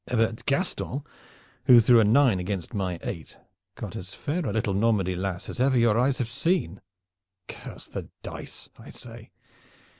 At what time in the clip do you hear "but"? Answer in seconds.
0.07-0.47